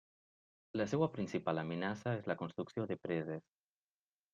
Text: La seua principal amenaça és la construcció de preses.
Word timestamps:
La 0.81 0.87
seua 0.93 1.09
principal 1.19 1.63
amenaça 1.65 2.17
és 2.23 2.33
la 2.33 2.41
construcció 2.43 2.91
de 2.95 3.03
preses. 3.07 3.51